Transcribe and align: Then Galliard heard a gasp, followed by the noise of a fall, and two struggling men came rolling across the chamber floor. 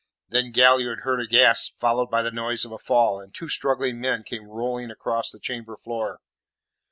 Then 0.29 0.51
Galliard 0.51 1.01
heard 1.01 1.19
a 1.19 1.27
gasp, 1.27 1.77
followed 1.77 2.09
by 2.09 2.23
the 2.23 2.31
noise 2.31 2.65
of 2.65 2.71
a 2.71 2.79
fall, 2.79 3.19
and 3.19 3.31
two 3.31 3.47
struggling 3.47 4.01
men 4.01 4.23
came 4.23 4.47
rolling 4.47 4.89
across 4.89 5.29
the 5.29 5.37
chamber 5.37 5.77
floor. 5.77 6.21